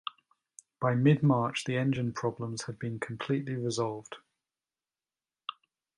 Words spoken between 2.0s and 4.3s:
problems had been completely resolved.